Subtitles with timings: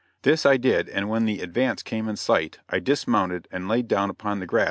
[0.23, 4.09] This I did, and when the advance came in sight I dismounted and laid down
[4.09, 4.59] upon the grass to rest.